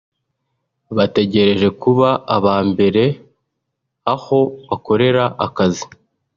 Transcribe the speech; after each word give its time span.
bategereje 0.97 1.67
kuba 1.81 2.09
aba 2.35 2.55
mbere 2.71 3.03
aho 4.13 4.39
bakorera 4.67 5.23
’akazi’ 5.45 5.85